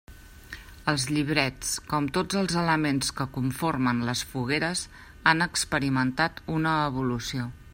[0.93, 4.83] Els llibrets, com tots els elements que conformen les fogueres,
[5.33, 7.51] han experimentat una evolució.